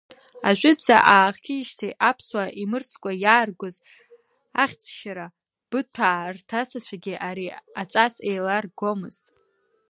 [0.47, 3.75] Ажәытәӡа аахижьҭеи аԥсуаа имырӡкәа иааргоз
[4.63, 5.27] ахьӡшьара,
[5.69, 7.47] Быҭәаа рҭацацәагьы ари
[7.81, 9.25] аҵас еиларгомызт.